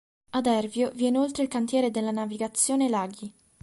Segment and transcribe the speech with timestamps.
[0.31, 3.31] A Dervio vi è inoltre il cantiere della Navigazione Laghi.